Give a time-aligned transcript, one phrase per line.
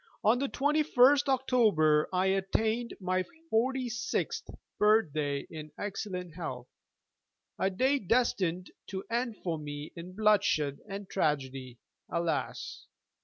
[0.23, 6.67] On the 21st October I attained my forty sixth birthday in excellent health:
[7.59, 11.77] a day destined to end for me in bloodshed and tragedy,
[12.09, 12.87] alas.